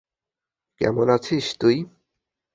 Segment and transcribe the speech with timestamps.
[0.81, 1.77] কেমন আছিস তুই?